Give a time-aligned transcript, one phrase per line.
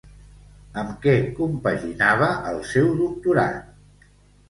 [0.83, 4.13] Amb què compaginava el seu doctorat?